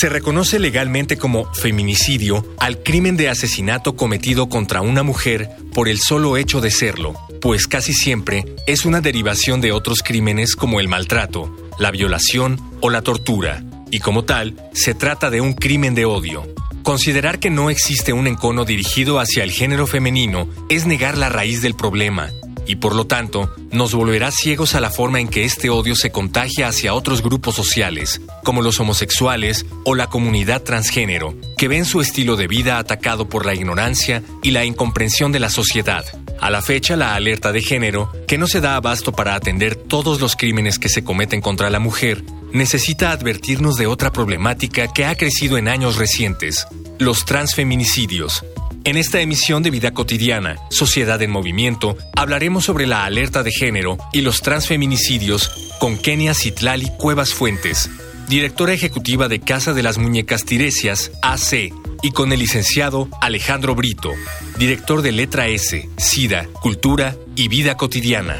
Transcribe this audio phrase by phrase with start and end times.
[0.00, 5.98] Se reconoce legalmente como feminicidio al crimen de asesinato cometido contra una mujer por el
[5.98, 10.86] solo hecho de serlo, pues casi siempre es una derivación de otros crímenes como el
[10.86, 16.04] maltrato, la violación o la tortura, y como tal, se trata de un crimen de
[16.04, 16.46] odio.
[16.84, 21.60] Considerar que no existe un encono dirigido hacia el género femenino es negar la raíz
[21.60, 22.30] del problema
[22.68, 26.12] y por lo tanto nos volverá ciegos a la forma en que este odio se
[26.12, 32.00] contagia hacia otros grupos sociales, como los homosexuales o la comunidad transgénero, que ven su
[32.00, 36.04] estilo de vida atacado por la ignorancia y la incomprensión de la sociedad.
[36.40, 40.20] A la fecha, la alerta de género, que no se da abasto para atender todos
[40.20, 42.22] los crímenes que se cometen contra la mujer,
[42.52, 46.66] necesita advertirnos de otra problemática que ha crecido en años recientes,
[46.98, 48.44] los transfeminicidios,
[48.84, 53.98] en esta emisión de Vida Cotidiana, Sociedad en Movimiento, hablaremos sobre la alerta de género
[54.12, 57.90] y los transfeminicidios con Kenia Citlali Cuevas Fuentes,
[58.28, 64.12] directora ejecutiva de Casa de las Muñecas Tiresias, AC, y con el licenciado Alejandro Brito,
[64.58, 68.36] director de Letra S, SIDA, Cultura y Vida Cotidiana.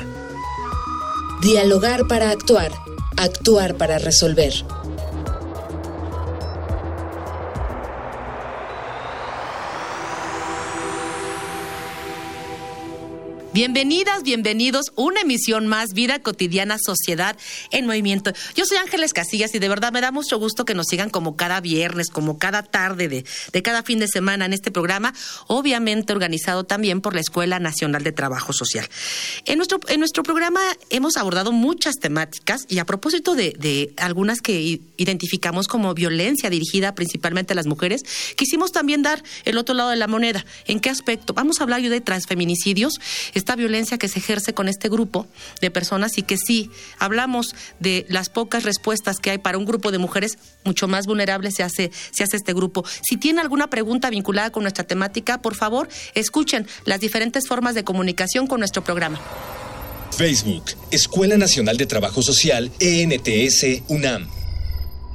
[1.42, 2.72] Dialogar para actuar,
[3.16, 4.52] actuar para resolver.
[13.58, 14.92] Bienvenidas, bienvenidos.
[14.94, 17.36] Una emisión más, Vida Cotidiana, Sociedad
[17.72, 18.30] en Movimiento.
[18.54, 21.34] Yo soy Ángeles Casillas y de verdad me da mucho gusto que nos sigan como
[21.34, 25.12] cada viernes, como cada tarde de, de cada fin de semana en este programa,
[25.48, 28.88] obviamente organizado también por la Escuela Nacional de Trabajo Social.
[29.44, 34.40] En nuestro, en nuestro programa hemos abordado muchas temáticas y a propósito de, de algunas
[34.40, 38.04] que identificamos como violencia dirigida principalmente a las mujeres,
[38.36, 40.46] quisimos también dar el otro lado de la moneda.
[40.68, 41.34] ¿En qué aspecto?
[41.34, 43.00] Vamos a hablar yo de transfeminicidios
[43.48, 45.26] esta violencia que se ejerce con este grupo
[45.62, 49.90] de personas y que sí, hablamos de las pocas respuestas que hay para un grupo
[49.90, 52.84] de mujeres mucho más vulnerables se hace, se hace este grupo.
[53.00, 57.84] Si tiene alguna pregunta vinculada con nuestra temática, por favor, escuchen las diferentes formas de
[57.84, 59.18] comunicación con nuestro programa.
[60.14, 64.28] Facebook, Escuela Nacional de Trabajo Social, ENTS, UNAM.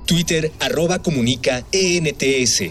[0.07, 2.63] Twitter, arroba comunica, ENTS.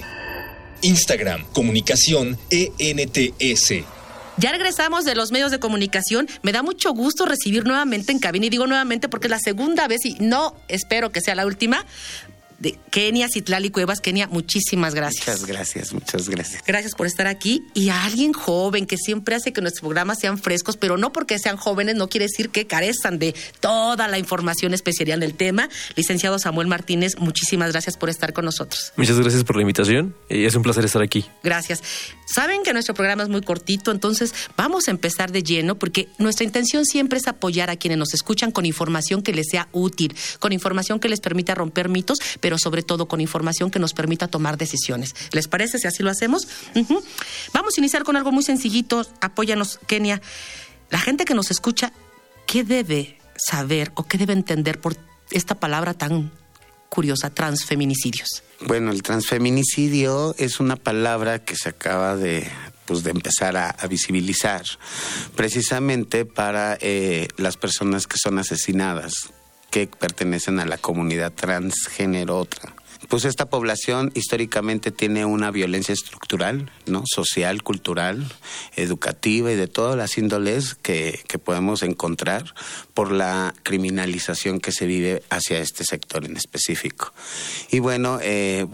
[0.83, 4.02] Instagram, comunicación, ENTS.
[4.42, 6.26] Ya regresamos de los medios de comunicación.
[6.42, 9.86] Me da mucho gusto recibir nuevamente en cabina y digo nuevamente porque es la segunda
[9.86, 11.86] vez y no espero que sea la última
[12.62, 14.00] de Kenia Citlali Cuevas.
[14.00, 15.27] Kenia, muchísimas gracias.
[15.27, 16.62] Muchas gracias, muchas gracias.
[16.65, 17.65] Gracias por estar aquí.
[17.75, 21.39] Y a alguien joven que siempre hace que nuestros programas sean frescos, pero no porque
[21.41, 25.69] sean jóvenes, no quiere decir que carezcan de toda la información especial del tema.
[25.97, 28.93] Licenciado Samuel Martínez, muchísimas gracias por estar con nosotros.
[28.97, 31.27] Muchas gracias por la invitación y es un placer estar aquí.
[31.43, 31.83] Gracias.
[32.33, 36.45] Saben que nuestro programa es muy cortito, entonces vamos a empezar de lleno porque nuestra
[36.45, 40.53] intención siempre es apoyar a quienes nos escuchan con información que les sea útil, con
[40.53, 44.29] información que les permita romper mitos, pero pero sobre todo con información que nos permita
[44.29, 45.15] tomar decisiones.
[45.31, 46.47] ¿Les parece si así lo hacemos?
[47.55, 49.07] Vamos a iniciar con algo muy sencillito.
[49.23, 50.21] Apóyanos, Kenia.
[50.91, 51.95] La gente que nos escucha,
[52.47, 54.99] ¿qué debe saber o qué debe entender por
[55.31, 56.31] esta palabra tan
[56.91, 58.43] curiosa, transfeminicidios?
[58.61, 62.47] Bueno, el transfeminicidio es una palabra que se acaba de
[62.84, 64.63] pues de empezar a, visibilizar
[65.34, 69.33] precisamente para eh, las personas que son asesinadas
[69.72, 72.75] que pertenecen a la comunidad transgénero otra.
[73.09, 77.03] Pues esta población históricamente tiene una violencia estructural, ¿no?
[77.06, 78.31] social, cultural,
[78.77, 82.55] educativa y de todas las índoles que, que podemos encontrar
[82.94, 87.12] por la criminalización que se vive hacia este sector en específico.
[87.71, 88.66] Y bueno, eh,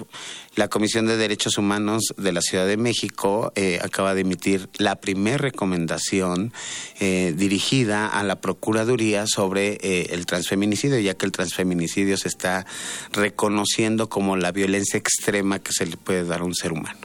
[0.58, 4.96] la Comisión de Derechos Humanos de la Ciudad de México eh, acaba de emitir la
[4.96, 6.52] primera recomendación
[6.98, 12.66] eh, dirigida a la Procuraduría sobre eh, el transfeminicidio, ya que el transfeminicidio se está
[13.12, 16.98] reconociendo como la violencia extrema que se le puede dar a un ser humano.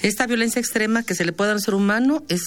[0.00, 2.42] Esta violencia extrema que se le puede dar a un ser humano es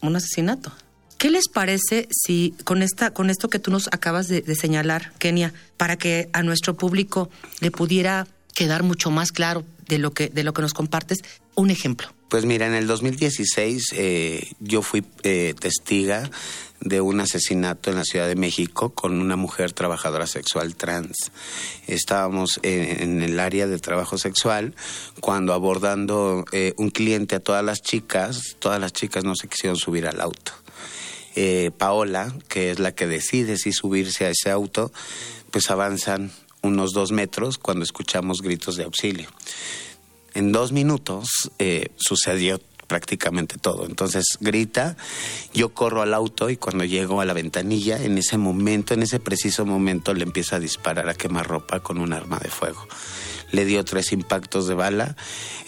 [0.00, 0.72] un asesinato.
[1.18, 5.12] ¿Qué les parece si con esta, con esto que tú nos acabas de, de señalar,
[5.18, 7.28] Kenia, para que a nuestro público
[7.60, 11.18] le pudiera quedar mucho más claro de lo que, de lo que nos compartes.
[11.56, 12.08] Un ejemplo.
[12.28, 16.30] Pues mira, en el 2016 eh, yo fui eh, testiga
[16.80, 21.32] de un asesinato en la Ciudad de México con una mujer trabajadora sexual trans.
[21.88, 24.74] Estábamos en, el área de trabajo sexual
[25.20, 29.76] cuando abordando eh, un cliente a todas las chicas, todas las chicas no se quisieron
[29.76, 30.52] subir al auto.
[31.34, 34.92] Eh, Paola, que es la que decide si subirse a ese auto,
[35.50, 36.30] pues avanzan
[36.62, 39.28] unos dos metros cuando escuchamos gritos de auxilio
[40.34, 41.28] en dos minutos
[41.58, 43.86] eh, sucedió prácticamente todo.
[43.86, 44.96] Entonces grita,
[45.54, 49.20] yo corro al auto y cuando llego a la ventanilla, en ese momento, en ese
[49.20, 52.88] preciso momento, le empieza a disparar a quemarropa con un arma de fuego.
[53.52, 55.16] Le dio tres impactos de bala.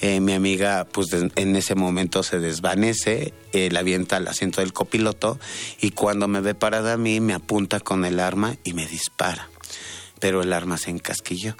[0.00, 4.72] Eh, mi amiga, pues en ese momento se desvanece, eh, la avienta al asiento del
[4.72, 5.38] copiloto
[5.80, 9.51] y cuando me ve parada a mí, me apunta con el arma y me dispara.
[10.22, 11.56] Pero el arma se encasquilló.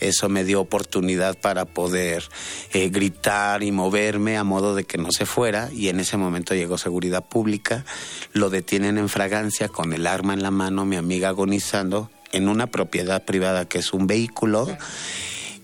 [0.00, 2.24] Eso me dio oportunidad para poder
[2.72, 6.56] eh, gritar y moverme a modo de que no se fuera y en ese momento
[6.56, 7.84] llegó seguridad pública,
[8.32, 12.66] lo detienen en fragancia con el arma en la mano, mi amiga agonizando en una
[12.66, 14.66] propiedad privada que es un vehículo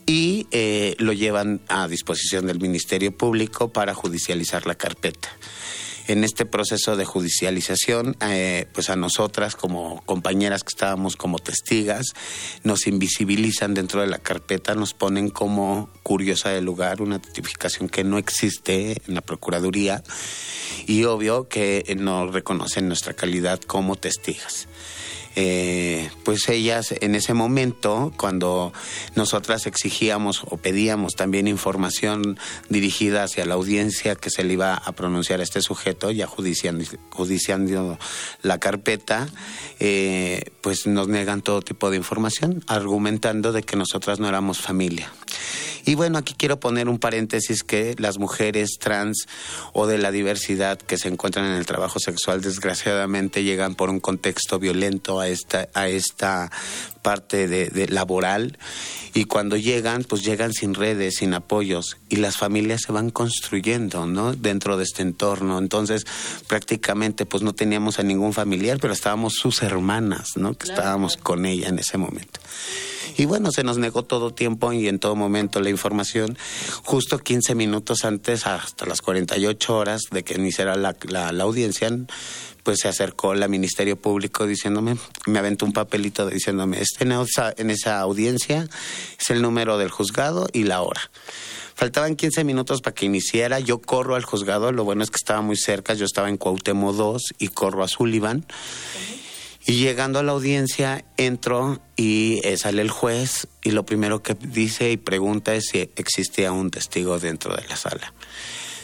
[0.06, 5.31] y eh, lo llevan a disposición del Ministerio Público para judicializar la carpeta
[6.06, 12.06] en este proceso de judicialización, eh, pues a nosotras como compañeras que estábamos como testigas,
[12.64, 18.05] nos invisibilizan dentro de la carpeta, nos ponen como curiosa del lugar, una notificación que
[18.05, 20.03] no existe en la Procuraduría
[20.87, 24.69] y obvio que no reconocen nuestra calidad como testigas.
[25.38, 28.72] Eh, pues ellas en ese momento, cuando
[29.14, 32.38] nosotras exigíamos o pedíamos también información
[32.70, 37.98] dirigida hacia la audiencia que se le iba a pronunciar a este sujeto, ya judiciando,
[38.42, 39.28] la carpeta,
[39.78, 45.12] eh, pues nos negan todo tipo de información, argumentando de que nosotras no éramos familia.
[45.86, 49.28] Y bueno, aquí quiero poner un paréntesis que las mujeres trans
[49.72, 54.00] o de la diversidad que se encuentran en el trabajo sexual desgraciadamente llegan por un
[54.00, 56.50] contexto violento a esta, a esta
[57.02, 58.58] parte de, laboral
[59.14, 64.06] y cuando llegan, pues llegan sin redes, sin apoyos y las familias se van construyendo,
[64.06, 64.34] ¿no?
[64.34, 65.60] Dentro de este entorno.
[65.60, 66.04] Entonces,
[66.48, 70.54] prácticamente, pues no teníamos a ningún familiar, pero estábamos sus hermanas, ¿no?
[70.54, 72.40] Que estábamos con ella en ese momento.
[73.17, 76.37] Y bueno, se nos negó todo tiempo y en todo momento la información.
[76.85, 81.91] Justo 15 minutos antes, hasta las 48 horas de que iniciara la, la, audiencia,
[82.62, 87.55] pues se acercó la Ministerio Público diciéndome, me aventó un papelito diciéndome, este en esa,
[87.56, 88.69] en esa audiencia
[89.19, 91.00] es el número del juzgado y la hora.
[91.76, 93.61] Faltaban 15 minutos para que iniciara.
[93.61, 94.73] Yo corro al juzgado.
[94.73, 95.93] Lo bueno es que estaba muy cerca.
[95.93, 98.47] Yo estaba en Cuauhtémoc 2 y corro a Sullivan.
[99.66, 104.34] Y llegando a la audiencia, entro y eh, sale el juez y lo primero que
[104.34, 108.14] dice y pregunta es si existía un testigo dentro de la sala.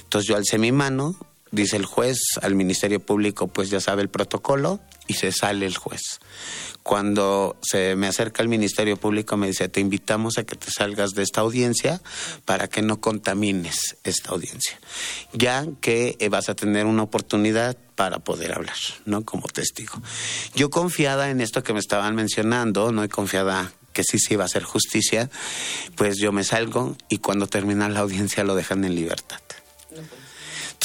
[0.03, 1.15] Entonces yo alcé mi mano,
[1.53, 5.77] dice el juez, al Ministerio Público pues ya sabe el protocolo y se sale el
[5.77, 6.19] juez.
[6.83, 11.11] Cuando se me acerca el Ministerio Público me dice, te invitamos a que te salgas
[11.11, 12.01] de esta audiencia
[12.45, 14.81] para que no contamines esta audiencia,
[15.33, 19.25] ya que eh, vas a tener una oportunidad para poder hablar, ¿no?
[19.25, 20.03] Como testigo.
[20.57, 24.45] Yo confiada en esto que me estaban mencionando, no y confiada que sí se iba
[24.45, 25.31] a hacer justicia,
[25.97, 29.42] pues yo me salgo y cuando termina la audiencia lo dejan en libertad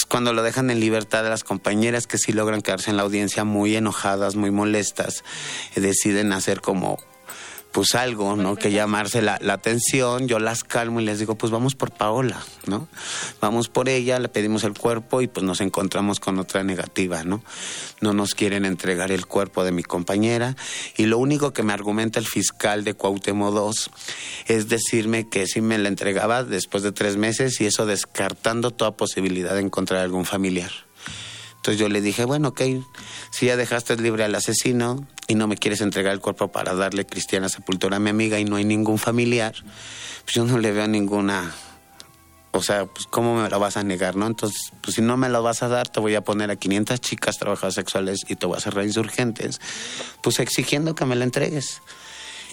[0.06, 3.76] cuando lo dejan en libertad las compañeras que sí logran quedarse en la audiencia muy
[3.76, 5.24] enojadas, muy molestas,
[5.76, 7.00] eh, deciden hacer como
[7.78, 8.56] pues algo, ¿no?
[8.56, 12.44] Que llamarse la, la, atención, yo las calmo y les digo, pues vamos por Paola,
[12.66, 12.88] ¿no?
[13.40, 17.44] Vamos por ella, le pedimos el cuerpo y pues nos encontramos con otra negativa, ¿no?
[18.02, 20.56] No nos quieren entregar el cuerpo de mi compañera
[20.98, 23.92] y lo único que me argumenta el fiscal de Cuauhtémoc II
[24.48, 28.98] es decirme que sí me la entregaba después de tres meses y eso descartando toda
[28.98, 30.87] posibilidad de encontrar algún familiar.
[31.68, 32.62] Entonces yo le dije, bueno, ok,
[33.30, 37.06] si ya dejaste libre al asesino y no me quieres entregar el cuerpo para darle
[37.06, 39.54] cristiana sepultura a mi amiga y no hay ningún familiar,
[40.24, 41.54] pues yo no le veo ninguna...
[42.54, 44.28] O sea, pues ¿cómo me lo vas a negar, no?
[44.28, 47.02] Entonces, pues si no me lo vas a dar, te voy a poner a 500
[47.02, 49.60] chicas trabajadoras sexuales y te voy a hacer reinsurgentes,
[50.24, 51.82] pues exigiendo que me la entregues.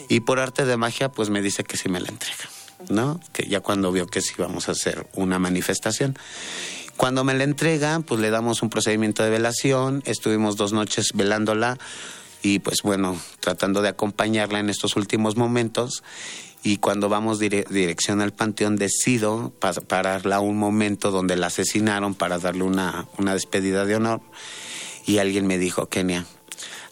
[0.09, 2.49] Y por arte de magia, pues me dice que sí me la entrega,
[2.89, 3.21] ¿no?
[3.33, 6.19] Que ya cuando vio que sí vamos a hacer una manifestación.
[6.97, 11.79] Cuando me la entregan, pues le damos un procedimiento de velación, estuvimos dos noches velándola
[12.43, 16.05] y pues bueno, tratando de acompañarla en estos últimos momentos.
[16.63, 19.53] Y cuando vamos dirección al panteón, decido
[19.89, 24.23] pararla un momento donde la asesinaron para darle una, una despedida de honor.
[25.05, 26.25] Y alguien me dijo, Kenia,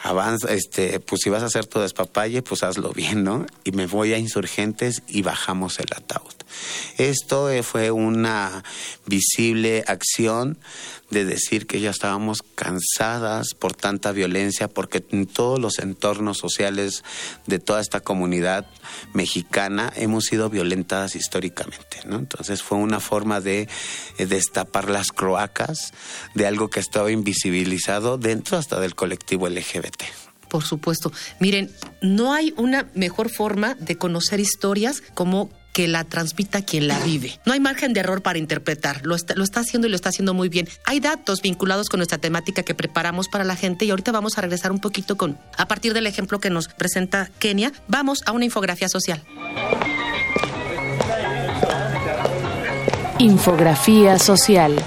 [0.02, 3.46] avanza, este, pues si vas a hacer tu despapalle, pues hazlo bien, ¿no?
[3.64, 6.34] Y me voy a insurgentes y bajamos el ataúd.
[6.98, 8.64] Esto eh, fue una
[9.06, 10.58] visible acción
[11.12, 17.04] de decir que ya estábamos cansadas por tanta violencia, porque en todos los entornos sociales
[17.46, 18.66] de toda esta comunidad
[19.12, 22.16] mexicana hemos sido violentadas históricamente, ¿no?
[22.16, 23.68] Entonces fue una forma de
[24.18, 25.92] eh, destapar las croacas
[26.34, 30.02] de algo que estaba invisibilizado dentro hasta del colectivo LGBT.
[30.48, 31.12] Por supuesto.
[31.40, 36.98] Miren, no hay una mejor forma de conocer historias como que la transmita quien la
[37.00, 37.40] vive.
[37.44, 40.10] No hay margen de error para interpretar, lo está, lo está haciendo y lo está
[40.10, 40.68] haciendo muy bien.
[40.84, 44.42] Hay datos vinculados con nuestra temática que preparamos para la gente y ahorita vamos a
[44.42, 48.44] regresar un poquito con, a partir del ejemplo que nos presenta Kenia, vamos a una
[48.44, 49.22] infografía social.
[53.18, 54.84] Infografía social.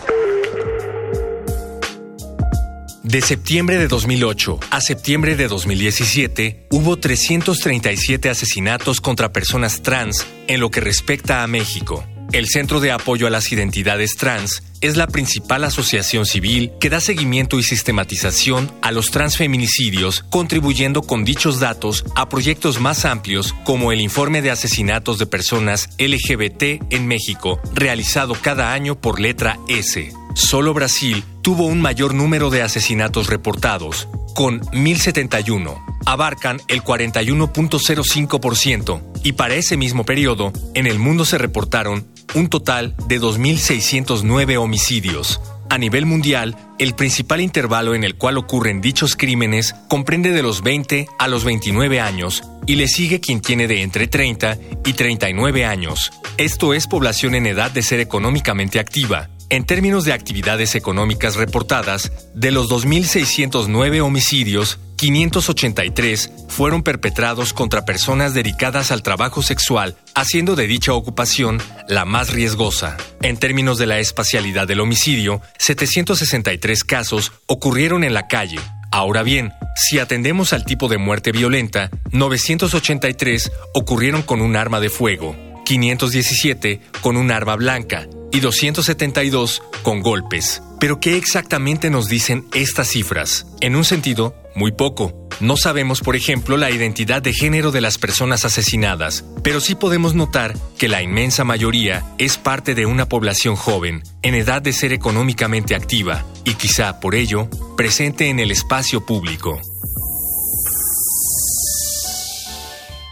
[3.16, 10.60] De septiembre de 2008 a septiembre de 2017, hubo 337 asesinatos contra personas trans en
[10.60, 12.04] lo que respecta a México.
[12.34, 17.00] El Centro de Apoyo a las Identidades Trans es la principal asociación civil que da
[17.00, 23.94] seguimiento y sistematización a los transfeminicidios, contribuyendo con dichos datos a proyectos más amplios como
[23.94, 30.12] el Informe de Asesinatos de Personas LGBT en México, realizado cada año por letra S.
[30.36, 35.82] Solo Brasil tuvo un mayor número de asesinatos reportados, con 1071.
[36.06, 42.98] Abarcan el 41.05% y para ese mismo periodo, en el mundo se reportaron un total
[43.08, 45.40] de 2.609 homicidios.
[45.70, 50.64] A nivel mundial, el principal intervalo en el cual ocurren dichos crímenes comprende de los
[50.64, 55.66] 20 a los 29 años y le sigue quien tiene de entre 30 y 39
[55.66, 56.12] años.
[56.38, 62.12] Esto es población en edad de ser económicamente activa, en términos de actividades económicas reportadas,
[62.34, 70.68] de los 2.609 homicidios, 583 fueron perpetrados contra personas dedicadas al trabajo sexual, haciendo de
[70.68, 72.98] dicha ocupación la más riesgosa.
[73.22, 78.60] En términos de la espacialidad del homicidio, 763 casos ocurrieron en la calle.
[78.92, 84.90] Ahora bien, si atendemos al tipo de muerte violenta, 983 ocurrieron con un arma de
[84.90, 85.36] fuego,
[85.66, 90.62] 517 con un arma blanca y 272 con golpes.
[90.80, 93.48] Pero ¿qué exactamente nos dicen estas cifras?
[93.62, 95.28] En un sentido, muy poco.
[95.40, 100.16] No sabemos, por ejemplo, la identidad de género de las personas asesinadas, pero sí podemos
[100.16, 104.94] notar que la inmensa mayoría es parte de una población joven, en edad de ser
[104.94, 109.60] económicamente activa y quizá por ello presente en el espacio público.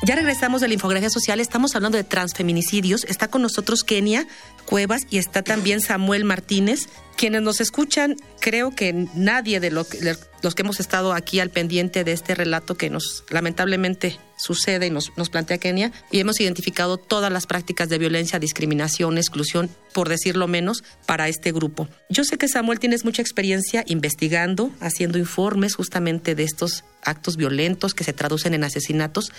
[0.05, 3.05] Ya regresamos de la infografía social, estamos hablando de transfeminicidios.
[3.05, 4.27] Está con nosotros Kenia
[4.65, 6.89] Cuevas y está también Samuel Martínez.
[7.15, 12.11] Quienes nos escuchan, creo que nadie de, los que hemos estado aquí al pendiente de
[12.11, 17.31] este relato que nos lamentablemente sucede y nos, nos plantea Kenia, y hemos identificado todas
[17.31, 21.87] las prácticas de violencia, discriminación, exclusión, por decirlo menos, para este grupo.
[22.09, 27.93] Yo sé que Samuel tienes mucha experiencia investigando, haciendo informes justamente de estos actos violentos
[27.93, 29.31] que se traducen en asesinatos.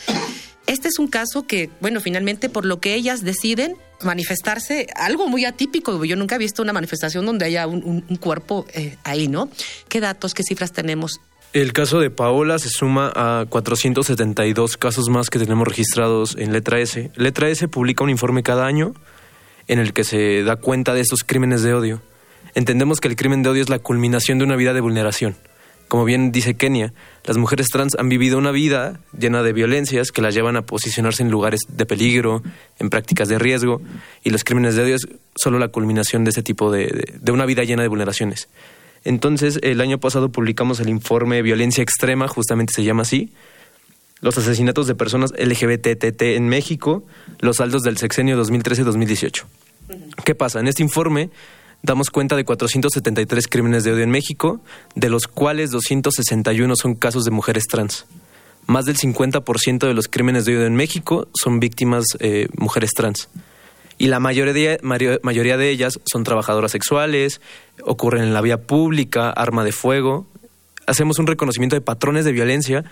[0.67, 5.45] Este es un caso que, bueno, finalmente por lo que ellas deciden manifestarse, algo muy
[5.45, 6.05] atípico.
[6.05, 9.49] Yo nunca he visto una manifestación donde haya un, cuerpo eh, ahí, ¿no?
[9.89, 11.21] ¿Qué datos, qué cifras tenemos?
[11.53, 16.81] El caso de Paola se suma a 472 casos más que tenemos registrados en Letra
[16.81, 17.13] S.
[17.15, 18.95] Letra S publica un informe cada año
[19.69, 22.03] en el que se da cuenta de estos crímenes de odio.
[22.55, 25.37] Entendemos que el crimen de odio es la culminación de una vida de vulneración
[25.95, 30.23] como bien dice Kenia, las mujeres trans han vivido una vida llena de violencias que
[30.23, 32.43] las llevan a posicionarse en lugares de peligro,
[32.81, 33.81] en prácticas de riesgo,
[34.25, 37.47] y los crímenes de odio es solo la culminación de ese tipo de, de, una
[37.47, 38.49] vida llena de vulneraciones.
[39.05, 43.31] Entonces, el año pasado publicamos el informe Violencia Extrema, justamente se llama así,
[44.21, 47.05] los asesinatos de personas LGBTT en México,
[47.39, 49.45] los saldos del sexenio 2013-2018.
[50.25, 50.59] ¿Qué pasa?
[50.59, 51.31] En este informe
[51.85, 54.61] damos cuenta de 473 crímenes de odio en México,
[54.95, 58.07] de los cuales 261 son casos de mujeres trans.
[58.67, 63.29] Más del 50% de los crímenes de odio en México son víctimas eh, mujeres trans.
[63.99, 64.81] Y la mayoría de,
[65.23, 67.43] mayoría de ellas son trabajadoras sexuales,
[67.83, 70.27] ocurren en la vía pública, arma de fuego.
[70.87, 72.85] Hacemos un reconocimiento de patrones de violencia,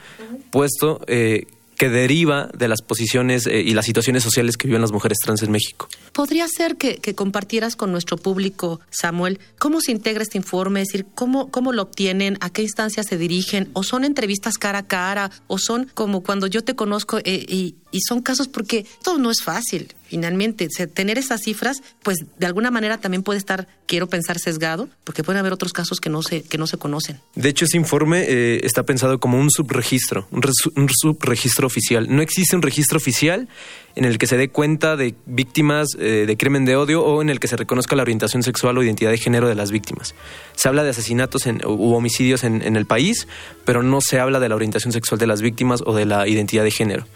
[0.51, 1.47] puesto eh,
[1.83, 5.43] que deriva de las posiciones eh, y las situaciones sociales que viven las mujeres trans
[5.43, 5.89] en México.
[6.13, 10.83] ¿Podría ser que, compartieras con nuestro público, Samuel, cómo se integra este informe?
[10.83, 12.39] Es decir, ¿cómo, ¿cómo lo obtienen?
[12.41, 13.69] ¿A qué instancias se dirigen?
[13.73, 15.33] ¿O son entrevistas cara a cara?
[15.49, 19.31] ¿O son como cuando yo te conozco eh, y y son casos porque todo no
[19.31, 19.95] es fácil.
[20.09, 25.23] Finalmente, tener esas cifras, pues de alguna manera también puede estar, quiero pensar, sesgado, porque
[25.23, 27.21] pueden haber otros casos que no se, que no se conocen.
[27.35, 30.43] De hecho, ese informe eh, está pensado como un subregistro, un,
[30.77, 32.15] un subregistro oficial.
[32.15, 33.49] No existe un registro oficial
[33.95, 37.29] en el que se dé cuenta de víctimas eh, de crimen de odio o en
[37.29, 40.15] el que se reconozca la orientación sexual o identidad de género de las víctimas.
[40.55, 43.29] Se habla de asesinatos u homicidios en, en el país,
[43.65, 46.65] pero no se habla de la orientación sexual de las víctimas o de la identidad
[46.65, 47.07] de género.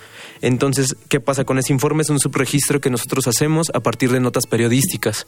[0.43, 2.03] Entonces, ¿qué pasa con ese informe?
[2.03, 5.27] Es un subregistro que nosotros hacemos a partir de notas periodísticas.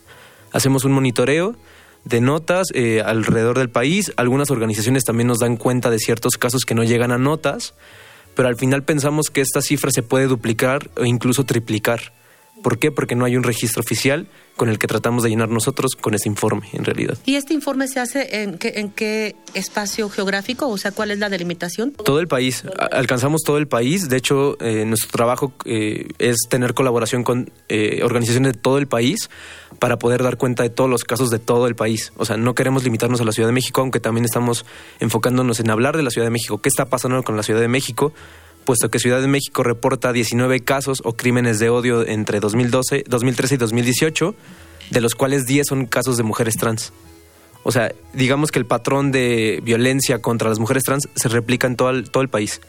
[0.52, 1.56] Hacemos un monitoreo
[2.04, 4.12] de notas eh, alrededor del país.
[4.16, 7.74] Algunas organizaciones también nos dan cuenta de ciertos casos que no llegan a notas
[8.38, 12.12] pero al final pensamos que esta cifra se puede duplicar o incluso triplicar.
[12.62, 12.90] ¿Por qué?
[12.90, 14.26] Porque no hay un registro oficial
[14.58, 17.16] con el que tratamos de llenar nosotros con ese informe, en realidad.
[17.24, 20.68] ¿Y este informe se hace en qué, en qué espacio geográfico?
[20.68, 21.92] O sea, ¿cuál es la delimitación?
[21.92, 22.64] Todo el país.
[22.90, 24.08] Alcanzamos todo el país.
[24.08, 28.88] De hecho, eh, nuestro trabajo eh, es tener colaboración con eh, organizaciones de todo el
[28.88, 29.30] país
[29.78, 32.12] para poder dar cuenta de todos los casos de todo el país.
[32.16, 34.66] O sea, no queremos limitarnos a la Ciudad de México, aunque también estamos
[34.98, 36.58] enfocándonos en hablar de la Ciudad de México.
[36.58, 38.12] ¿Qué está pasando con la Ciudad de México?
[38.68, 43.54] Puesto que Ciudad de México reporta 19 casos o crímenes de odio entre 2012, 2013
[43.54, 44.34] y 2018,
[44.90, 46.92] de los cuales 10 son casos de mujeres trans.
[47.62, 51.76] O sea, digamos que el patrón de violencia contra las mujeres trans se replica en
[51.76, 52.60] todo el, todo el país.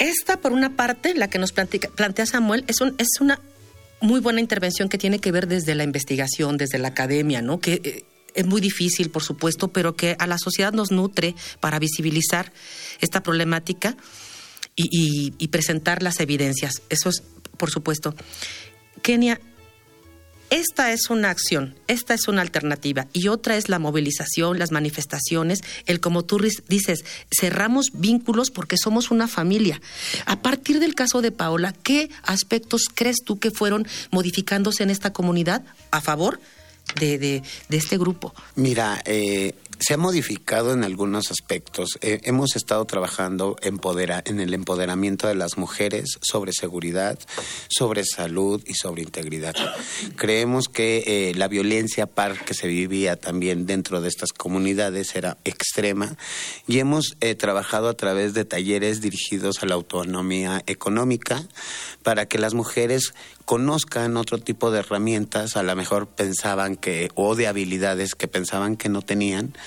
[0.00, 3.38] Esta, por una parte, la que nos plantea Samuel, es, un, es una
[4.00, 7.60] muy buena intervención que tiene que ver desde la investigación, desde la academia, ¿no?
[7.60, 11.78] Que eh, es muy difícil, por supuesto, pero que a la sociedad nos nutre para
[11.78, 12.52] visibilizar
[13.00, 13.96] esta problemática
[14.76, 16.82] y, y presentar las evidencias.
[16.88, 17.22] Eso es,
[17.56, 18.14] por supuesto.
[19.02, 19.40] Kenia,
[20.50, 25.60] esta es una acción, esta es una alternativa y otra es la movilización, las manifestaciones,
[25.86, 26.38] el como tú
[26.68, 27.04] dices,
[27.36, 29.80] cerramos vínculos porque somos una familia.
[30.26, 35.12] A partir del caso de Paola, ¿qué aspectos crees tú que fueron modificándose en esta
[35.12, 36.40] comunidad a favor
[37.00, 37.42] de, de,
[37.76, 38.32] este grupo?
[38.54, 39.54] Mira, eh,
[39.86, 41.98] se ha modificado en algunos aspectos.
[42.00, 47.18] Eh, hemos estado trabajando en el empoderamiento de las mujeres sobre seguridad,
[47.68, 49.54] sobre salud y sobre integridad.
[50.16, 55.36] Creemos que eh, la violencia par que se vivía también dentro de estas comunidades era
[55.44, 56.16] extrema
[56.66, 61.46] y hemos eh, trabajado a través de talleres dirigidos a la autonomía económica
[62.02, 63.12] para que las mujeres
[63.44, 68.76] conozcan otro tipo de herramientas, a lo mejor pensaban que, o de habilidades que pensaban
[68.76, 69.54] que no tenían,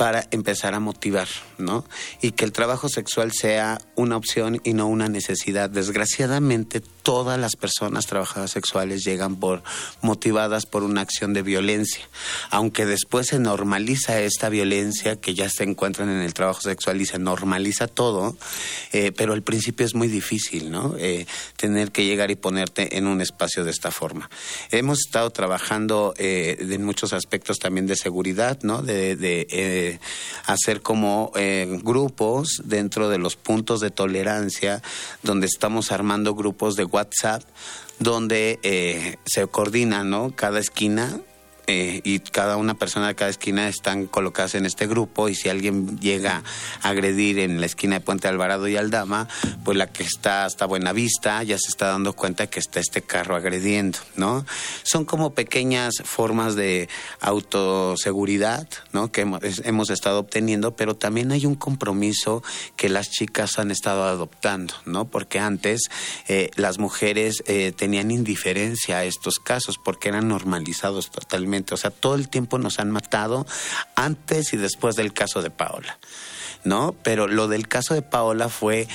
[0.00, 1.84] para empezar a motivar, ¿no?
[2.22, 5.68] Y que el trabajo sexual sea una opción y no una necesidad.
[5.68, 9.62] Desgraciadamente, todas las personas trabajadoras sexuales llegan por
[10.00, 12.08] motivadas por una acción de violencia,
[12.48, 17.04] aunque después se normaliza esta violencia que ya se encuentran en el trabajo sexual y
[17.04, 18.38] se normaliza todo,
[18.92, 20.94] eh, pero al principio es muy difícil, ¿no?
[20.96, 24.30] Eh, tener que llegar y ponerte en un espacio de esta forma.
[24.70, 28.80] Hemos estado trabajando eh, en muchos aspectos también de seguridad, ¿no?
[28.80, 29.89] De, de
[30.46, 34.82] hacer como eh, grupos dentro de los puntos de tolerancia,
[35.22, 37.42] donde estamos armando grupos de WhatsApp,
[37.98, 40.34] donde eh, se coordina, ¿no?
[40.36, 41.20] Cada esquina
[41.70, 45.48] eh, y cada una persona de cada esquina están colocadas en este grupo y si
[45.48, 46.42] alguien llega
[46.82, 49.28] a agredir en la esquina de Puente Alvarado y Aldama,
[49.64, 53.36] pues la que está hasta Buenavista ya se está dando cuenta que está este carro
[53.36, 54.44] agrediendo, ¿no?
[54.82, 56.88] Son como pequeñas formas de
[57.20, 59.12] autoseguridad, ¿no?
[59.12, 62.42] Que hemos, estado obteniendo, pero también hay un compromiso
[62.74, 65.04] que las chicas han estado adoptando, ¿no?
[65.04, 65.82] Porque antes
[66.26, 71.90] eh, las mujeres eh, tenían indiferencia a estos casos porque eran normalizados totalmente o sea,
[71.90, 73.46] todo el tiempo nos han matado
[73.94, 75.98] antes y después del caso de Paola,
[76.64, 76.94] ¿no?
[77.02, 78.88] Pero lo del caso de Paola fue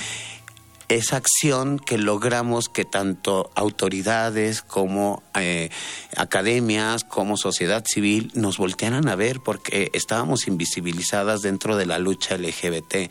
[0.88, 5.70] esa acción que logramos que tanto autoridades como eh,
[6.16, 12.36] academias, como sociedad civil nos voltearan a ver porque estábamos invisibilizadas dentro de la lucha
[12.36, 13.10] LGBT.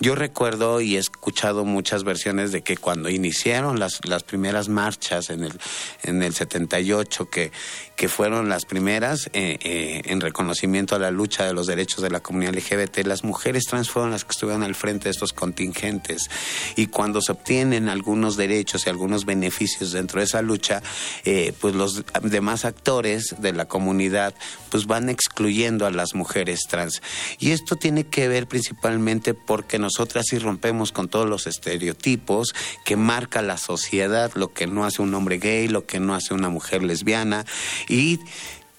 [0.00, 5.30] Yo recuerdo y he escuchado muchas versiones de que cuando iniciaron las, las primeras marchas
[5.30, 5.58] en el,
[6.02, 7.52] en el 78, que,
[7.96, 12.10] que fueron las primeras eh, eh, en reconocimiento a la lucha de los derechos de
[12.10, 16.28] la comunidad LGBT, las mujeres trans fueron las que estuvieron al frente de estos contingentes.
[16.76, 20.82] Y cuando se obtienen algunos derechos y algunos beneficios dentro de esa lucha,
[21.24, 24.34] eh, pues los demás actores de la comunidad
[24.70, 27.00] pues van excluyendo a las mujeres trans.
[27.38, 32.54] Y esto tiene que ver principalmente porque nosotras sí rompemos con todos los estereotipos
[32.84, 36.34] que marca la sociedad, lo que no hace un hombre gay, lo que no hace
[36.34, 37.44] una mujer lesbiana
[37.88, 38.20] y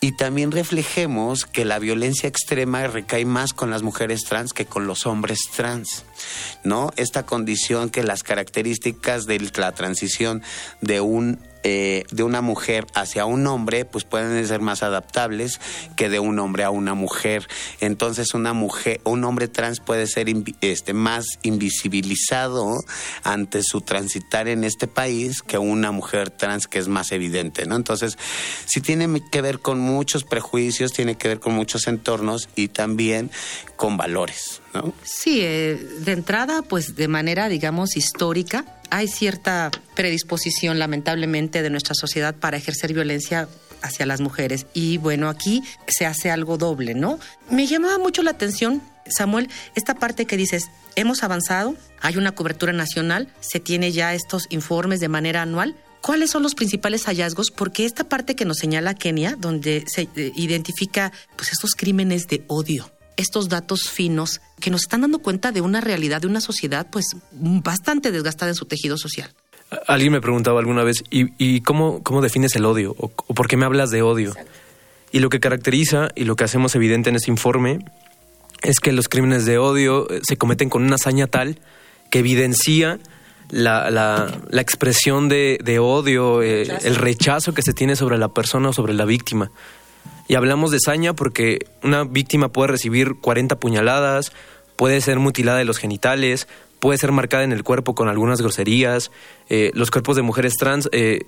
[0.05, 4.85] y también reflejemos que la violencia extrema recae más con las mujeres trans que con
[4.85, 6.05] los hombres trans.
[6.63, 6.91] ¿no?
[6.95, 10.43] Esta condición que las características de la transición
[10.81, 15.59] de un eh, de una mujer hacia un hombre, pues pueden ser más adaptables
[15.95, 17.47] que de un hombre a una mujer.
[17.79, 20.27] Entonces, una mujer, un hombre trans puede ser
[20.61, 22.85] este, más invisibilizado
[23.23, 27.75] ante su transitar en este país que una mujer trans que es más evidente, ¿no?
[27.77, 28.19] Entonces,
[28.67, 33.31] sí tiene que ver con muchos prejuicios, tiene que ver con muchos entornos y también
[33.75, 34.61] con valores,
[35.03, 41.95] Sí, eh, de entrada, pues de manera, digamos, histórica, hay cierta predisposición, lamentablemente, de nuestra
[41.95, 43.47] sociedad para ejercer violencia
[43.81, 44.65] hacia las mujeres.
[44.73, 47.19] Y bueno, aquí se hace algo doble, ¿no?
[47.49, 52.73] Me llamaba mucho la atención, Samuel, esta parte que dices, hemos avanzado, hay una cobertura
[52.73, 55.75] nacional, se tiene ya estos informes de manera anual.
[56.01, 57.49] ¿Cuáles son los principales hallazgos?
[57.49, 62.43] Porque esta parte que nos señala Kenia, donde se eh, identifica pues estos crímenes de
[62.47, 66.87] odio, estos datos finos que nos están dando cuenta de una realidad de una sociedad
[66.91, 69.33] pues bastante desgastada en su tejido social.
[69.87, 72.95] Alguien me preguntaba alguna vez, ¿y, cómo, cómo, defines el odio?
[72.97, 74.33] ¿O, por qué me hablas de odio?
[75.11, 77.79] Y lo que caracteriza y lo que hacemos evidente en ese informe
[78.61, 81.59] es que los crímenes de odio eh, se cometen con una hazaña tal
[82.09, 82.99] que evidencia
[83.49, 88.29] la, la, la expresión de, de odio, eh, el rechazo que se tiene sobre la
[88.29, 89.51] persona o sobre la víctima.
[90.27, 94.31] Y hablamos de saña porque una víctima puede recibir 40 puñaladas,
[94.75, 96.47] puede ser mutilada de los genitales,
[96.79, 99.11] puede ser marcada en el cuerpo con algunas groserías.
[99.49, 101.25] Eh, los cuerpos de mujeres trans eh,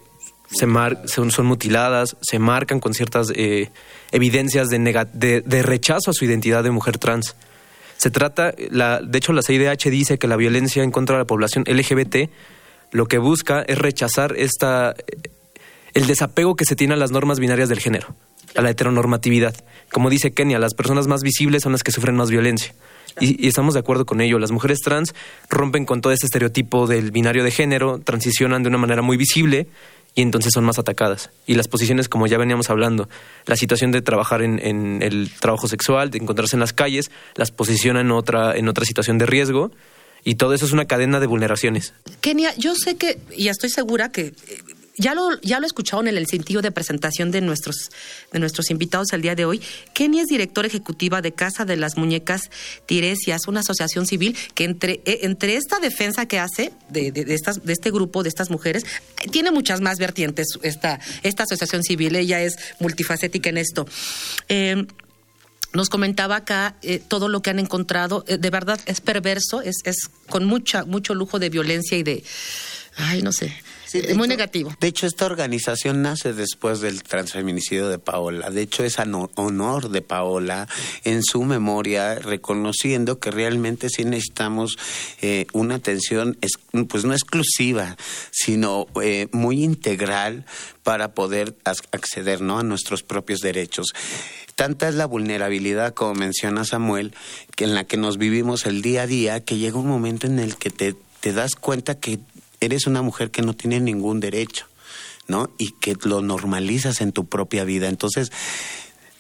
[0.50, 0.68] se
[1.08, 3.70] son, mutiladas, se marcan con ciertas eh,
[4.12, 7.36] evidencias de, de, rechazo a su identidad de mujer trans.
[7.98, 11.28] Se trata, la, de hecho la CIDH dice que la violencia en contra de la
[11.28, 12.30] población LGBT
[12.92, 14.96] lo que busca es rechazar esta,
[15.94, 18.16] el desapego que se tiene a las normas binarias del género
[18.56, 19.56] a la heteronormatividad.
[19.92, 22.74] Como dice Kenia, las personas más visibles son las que sufren más violencia.
[23.20, 24.40] Y, estamos de acuerdo con ello.
[24.40, 25.14] Las mujeres trans
[25.50, 29.68] rompen con todo este estereotipo del binario de género, transicionan de una manera muy visible
[30.14, 31.30] y entonces son más atacadas.
[31.46, 33.08] Y las posiciones, como ya veníamos hablando,
[33.46, 38.02] la situación de trabajar en, el trabajo sexual, de encontrarse en las calles, las posiciona
[38.02, 39.72] en otra, en otra situación de riesgo.
[40.24, 41.94] Y todo eso es una cadena de vulneraciones.
[42.20, 44.34] Kenia, yo sé que, y estoy segura que
[44.98, 47.90] ya lo, ya lo escucharon en el sentido de presentación de nuestros,
[48.32, 49.62] de nuestros invitados el día de hoy.
[49.94, 52.50] Kenny es directora ejecutiva de Casa de las Muñecas
[52.86, 57.64] Tiresias, una asociación civil que entre, eh, entre esta defensa que hace de, de, estas,
[57.64, 58.86] de este grupo, de estas mujeres,
[59.32, 62.16] tiene muchas más vertientes esta, esta asociación civil.
[62.16, 63.88] Ella es multifacética en esto.
[64.50, 64.86] Eh,
[65.74, 70.10] nos comentaba acá eh, todo lo que han encontrado, de verdad es perverso, es, es
[70.28, 72.24] con mucha, mucho lujo de violencia y de,
[72.96, 73.54] ay, no sé,
[73.94, 74.76] es muy negativo.
[74.80, 78.50] De hecho, esta organización nace después del transfeminicidio de Paola.
[78.50, 80.68] De hecho, es honor de Paola
[81.04, 84.78] en su memoria, reconociendo que realmente sí necesitamos
[85.22, 86.38] eh, una atención,
[86.90, 87.98] pues no exclusiva,
[88.32, 90.46] sino eh, muy integral
[90.84, 92.60] para poder acceder ¿no?
[92.60, 93.94] a nuestros propios derechos.
[94.56, 97.14] Tanta es la vulnerabilidad, como menciona Samuel,
[97.56, 100.40] que en la que nos vivimos el día a día, que llega un momento en
[100.40, 102.20] el que te, te das cuenta que
[102.60, 104.68] eres una mujer que no tiene ningún derecho,
[105.28, 105.50] ¿no?
[105.58, 107.88] Y que lo normalizas en tu propia vida.
[107.88, 108.32] Entonces,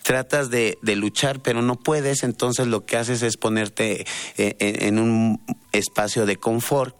[0.03, 4.05] tratas de, luchar, pero no puedes, entonces lo que haces es ponerte
[4.37, 6.95] eh, en un espacio de confort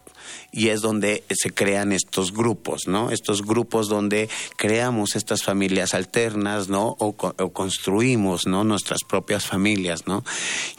[0.52, 3.12] y es donde se crean estos grupos, ¿no?
[3.12, 6.96] Estos grupos donde creamos estas familias alternas, ¿no?
[7.00, 8.64] O, construimos, ¿no?
[8.64, 10.24] Nuestras propias familias, ¿no?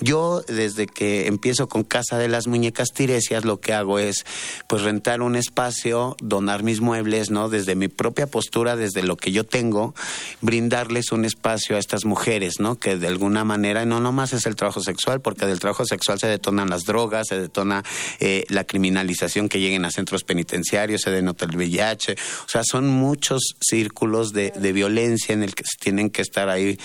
[0.00, 4.24] Yo desde que empiezo con Casa de las Muñecas Tiresias lo que hago es
[4.66, 7.48] pues rentar un espacio, donar mis muebles, ¿no?
[7.48, 9.94] Desde mi propia postura, desde lo que yo tengo,
[10.40, 12.78] brindarles un espacio a estas mujeres, ¿no?
[12.78, 16.26] Que de alguna manera, no nomás es el trabajo sexual, porque del trabajo sexual se
[16.26, 17.84] detonan las drogas, se detona
[18.20, 22.16] eh, la criminalización que lleguen a centros penitenciarios, se denota el VIH.
[22.46, 26.78] O sea, son muchos círculos de, violencia en el que tienen que estar ahí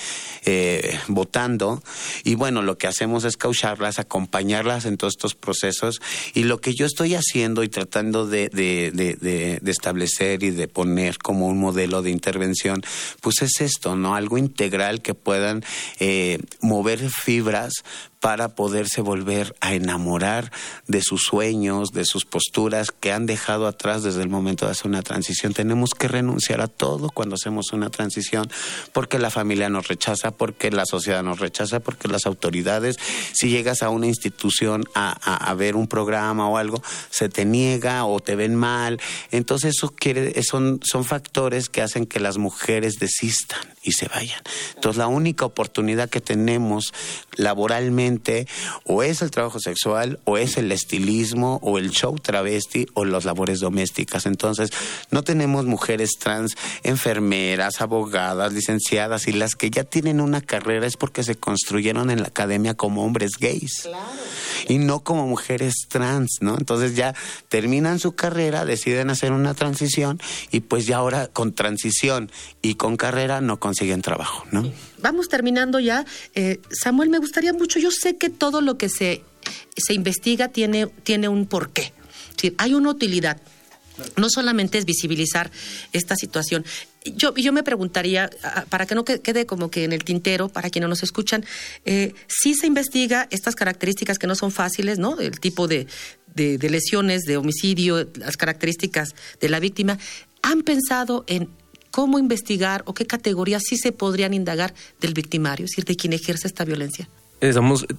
[0.46, 1.82] eh, votando.
[2.26, 6.02] Y bueno, lo que hacemos es caucharlas, acompañarlas en todos estos procesos.
[6.34, 11.48] Y lo que yo estoy haciendo y tratando de, de, establecer y de poner como
[11.48, 12.84] un modelo de intervención,
[13.22, 14.16] pues es esto, ¿no?
[14.16, 15.64] Algo integral que puedan
[16.00, 17.84] eh, mover fibras
[18.24, 20.50] para poderse volver a enamorar
[20.88, 24.88] de sus sueños, de sus posturas que han dejado atrás desde el momento de hacer
[24.88, 25.54] una transición.
[25.54, 28.50] Tenemos que renunciar a todo cuando hacemos una transición,
[28.94, 32.96] porque la familia nos rechaza, porque la sociedad nos rechaza, porque las autoridades,
[33.34, 38.22] si llegas a una institución a, ver un programa o algo, se te niega o
[38.22, 39.02] te ven mal.
[39.32, 44.42] Entonces eso quiere, son, son factores que hacen que las mujeres desistan y se vayan.
[44.76, 46.94] Entonces la única oportunidad que tenemos
[47.36, 48.13] laboralmente
[48.86, 53.26] o es el trabajo sexual o es el estilismo o el show travesti o las
[53.26, 54.26] labores domésticas.
[54.26, 54.70] Entonces,
[55.12, 60.98] no tenemos mujeres trans, enfermeras, abogadas, licenciadas y las que ya tienen una carrera es
[60.98, 63.88] porque se construyeron en la academia como hombres gays.
[64.68, 66.58] Y no como mujeres trans, ¿no?
[66.58, 67.14] Entonces ya
[67.50, 70.20] terminan su carrera, deciden hacer una transición
[70.52, 74.72] y pues ya ahora con transición y con carrera no consiguen trabajo, ¿no?
[75.00, 76.06] Vamos terminando ya.
[76.34, 79.24] Eh, Samuel, me gustaría mucho, yo sé que todo lo que se,
[79.76, 81.94] se investiga tiene, tiene un porqué.
[82.58, 83.38] Hay una utilidad.
[84.18, 85.52] No solamente es visibilizar
[85.92, 86.66] esta situación.
[87.06, 88.30] Yo, yo me preguntaría,
[88.70, 91.46] para que no quede como que en el tintero, para quienes nos escuchan,
[91.86, 95.20] eh, si se investiga estas características que no son fáciles, ¿no?
[95.20, 95.88] El tipo de,
[96.34, 100.00] de, de lesiones, de homicidio, las características de la víctima.
[100.42, 101.50] ¿Han pensado en
[101.92, 106.14] cómo investigar o qué categorías sí se podrían indagar del victimario, es decir, de quien
[106.14, 107.08] ejerce esta violencia?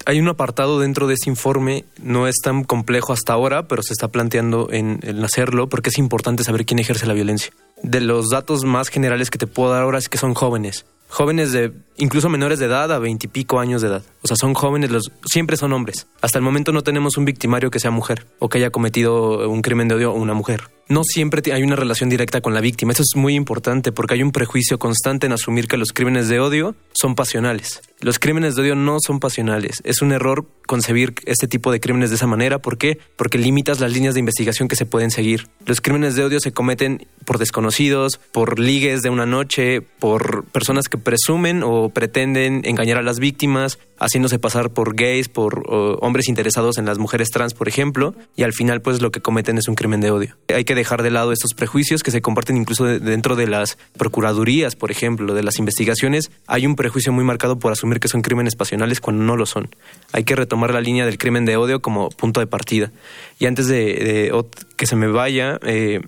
[0.07, 3.93] Hay un apartado dentro de ese informe, no es tan complejo hasta ahora, pero se
[3.93, 7.53] está planteando en, en, hacerlo porque es importante saber quién ejerce la violencia.
[7.83, 11.53] De los datos más generales que te puedo dar ahora es que son jóvenes jóvenes
[11.53, 14.03] de incluso menores de edad a veintipico años de edad.
[14.23, 16.07] O sea, son jóvenes, los, siempre son hombres.
[16.21, 19.63] Hasta el momento no tenemos un victimario que sea mujer o que haya cometido un
[19.63, 20.71] crimen de odio a una mujer.
[20.87, 22.93] No siempre hay una relación directa con la víctima.
[22.93, 26.41] Eso es muy importante porque hay un prejuicio constante en asumir que los crímenes de
[26.41, 27.81] odio son pasionales.
[28.01, 29.81] Los crímenes de odio no son pasionales.
[29.85, 32.59] Es un error concebir este tipo de crímenes de esa manera.
[32.59, 32.99] ¿Por qué?
[33.17, 35.49] Porque limitas las líneas de investigación que se pueden seguir.
[35.65, 40.89] Los crímenes de odio se cometen por desconocidos, por ligues de una noche, por personas
[40.89, 45.65] que presumen o pretenden engañar a las víctimas, haciéndose pasar por gays, por
[46.01, 49.59] hombres interesados en las mujeres trans, por ejemplo, y al final pues lo que cometen
[49.59, 50.37] es un crimen de odio.
[50.55, 54.77] Hay que dejar de lado estos prejuicios que se comparten incluso dentro de las procuradurías,
[54.77, 56.31] por ejemplo, de las investigaciones.
[56.47, 59.69] Hay un prejuicio muy marcado por asumir que son crímenes pasionales cuando no lo son.
[60.13, 62.93] Hay que retomar la línea del crimen de odio como punto de partida.
[63.39, 64.33] Y antes de,
[64.77, 66.01] que se me vaya, eh,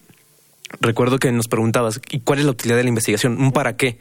[0.81, 3.41] recuerdo que nos preguntabas, ¿y cuál es la utilidad de la investigación?
[3.41, 3.99] ¿Un para qué?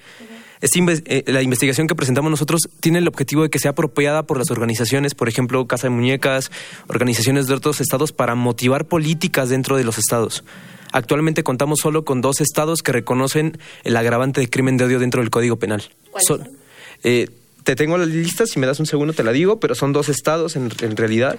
[0.62, 4.52] Eh, la investigación que presentamos nosotros tiene el objetivo de que sea apropiada por las
[4.52, 6.52] organizaciones, por ejemplo, Casa de Muñecas,
[6.88, 10.44] organizaciones de otros estados, para motivar políticas dentro de los estados.
[10.92, 15.22] Actualmente contamos solo con dos estados que reconocen el agravante de crimen de odio dentro
[15.22, 15.84] del Código Penal.
[17.04, 17.30] Eh,
[17.64, 20.08] te tengo la lista, si me das un segundo te la digo, pero son dos
[20.08, 21.38] estados en, realidad.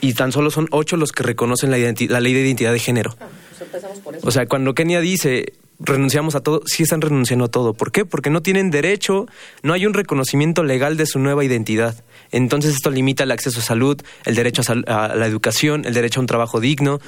[0.00, 3.16] Y tan solo son ocho los que reconocen la, la ley de identidad de género.
[3.20, 3.26] Ah,
[4.02, 7.74] pues o sea, cuando Kenia dice renunciamos a todo, sí están renunciando a todo.
[7.74, 8.04] ¿Por qué?
[8.04, 9.26] Porque no tienen derecho,
[9.62, 12.02] no hay un reconocimiento legal de su nueva identidad.
[12.32, 16.22] Entonces esto limita el acceso a salud, el derecho a, la educación, el derecho a
[16.22, 17.00] un trabajo digno,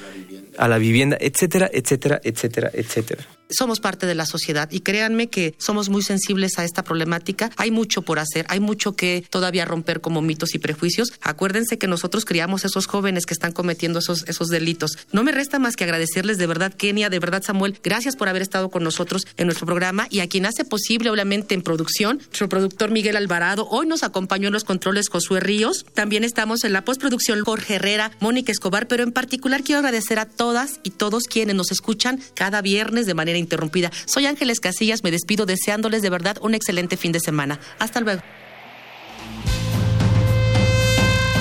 [0.59, 5.55] a la vivienda, etcétera, etcétera, etcétera, etcétera somos parte de la sociedad y créanme que
[5.59, 7.51] somos muy sensibles a esta problemática.
[7.57, 11.13] Hay mucho por hacer, hay mucho que todavía romper como mitos y prejuicios.
[11.23, 14.99] Acuérdense que nosotros criamos a esos jóvenes que están cometiendo esos, esos delitos.
[15.13, 18.43] No me resta más que agradecerles de verdad, Kenia, de verdad, Samuel, gracias por haber
[18.43, 22.49] estado con nosotros en nuestro programa y a quien hace posible, obviamente, en producción, nuestro
[22.49, 23.67] productor Miguel Alvarado.
[23.71, 25.87] Hoy nos acompañó en los controles Josué Ríos.
[25.95, 30.27] También estamos en la postproducción Jorge Herrera, Mónica Escobar, pero en particular quiero agradecer a
[30.49, 33.91] todas y todos quienes nos escuchan cada viernes de manera interrumpida.
[34.07, 37.61] Soy Ángeles Casillas, me despido deseándoles de verdad un excelente fin de semana.
[37.79, 38.23] Hasta luego.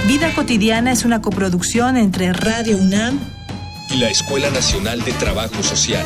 [0.07, 3.17] Vida cotidiana es una coproducción entre Radio UNAM
[3.91, 6.05] y la Escuela Nacional de Trabajo Social.